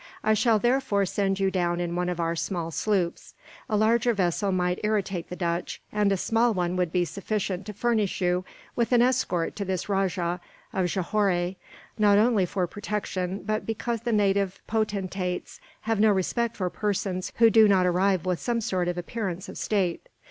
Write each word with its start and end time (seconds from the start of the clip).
I 0.23 0.33
shall 0.33 0.57
therefore 0.57 1.05
send 1.05 1.39
you 1.39 1.51
down 1.51 1.79
in 1.79 1.95
one 1.95 2.09
of 2.09 2.19
our 2.19 2.35
small 2.35 2.71
sloops. 2.71 3.35
A 3.69 3.77
larger 3.77 4.15
vessel 4.15 4.51
might 4.51 4.79
irritate 4.83 5.29
the 5.29 5.35
Dutch, 5.35 5.79
and 5.91 6.11
a 6.11 6.17
small 6.17 6.55
one 6.55 6.75
would 6.75 6.91
be 6.91 7.05
sufficient 7.05 7.67
to 7.67 7.73
furnish 7.73 8.19
you 8.19 8.43
with 8.75 8.93
an 8.93 9.03
escort 9.03 9.55
to 9.57 9.63
this 9.63 9.89
Rajah 9.89 10.41
of 10.73 10.87
Johore 10.87 11.55
not 11.99 12.17
only 12.17 12.47
for 12.47 12.65
protection, 12.65 13.43
but 13.43 13.63
because 13.67 14.01
the 14.01 14.11
native 14.11 14.59
potentates 14.65 15.59
have 15.81 15.99
no 15.99 16.09
respect 16.11 16.57
for 16.57 16.71
persons 16.71 17.31
who 17.35 17.51
do 17.51 17.67
not 17.67 17.85
arrive 17.85 18.25
with 18.25 18.39
some 18.39 18.59
sort 18.59 18.87
of 18.87 18.97
appearance 18.97 19.47
of 19.47 19.55
state. 19.55 20.07